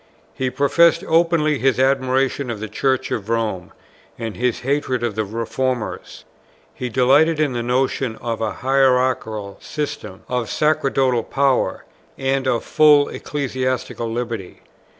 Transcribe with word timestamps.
He 0.33 0.49
professed 0.49 1.03
openly 1.07 1.59
his 1.59 1.79
admiration 1.79 2.49
of 2.49 2.59
the 2.59 2.67
Church 2.67 3.11
of 3.11 3.29
Rome, 3.29 3.71
and 4.17 4.35
his 4.35 4.61
hatred 4.61 5.03
of 5.03 5.13
the 5.13 5.23
Reformers. 5.23 6.25
He 6.73 6.89
delighted 6.89 7.39
in 7.39 7.53
the 7.53 7.61
notion 7.61 8.15
of 8.15 8.41
an 8.41 8.51
hierarchical 8.51 9.57
system, 9.61 10.23
of 10.27 10.49
sacerdotal 10.49 11.21
power, 11.21 11.85
and 12.17 12.47
of 12.47 12.63
full 12.63 13.09
ecclesiastical 13.09 14.11
liberty. 14.11 14.63